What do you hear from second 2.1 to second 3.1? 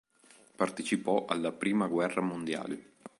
mondiale.